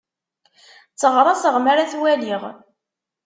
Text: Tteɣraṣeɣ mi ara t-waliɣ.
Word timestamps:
Tteɣraṣeɣ 0.93 1.55
mi 1.59 1.69
ara 1.71 1.91
t-waliɣ. 1.91 2.41